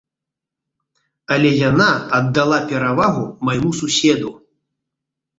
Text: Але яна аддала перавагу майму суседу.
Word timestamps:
Але 1.35 1.49
яна 1.59 1.89
аддала 2.19 2.57
перавагу 2.71 3.25
майму 3.49 3.71
суседу. 3.81 4.31